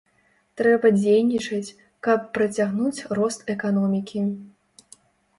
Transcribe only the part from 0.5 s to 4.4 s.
Трэба дзейнічаць, каб працягнуць рост эканомікі.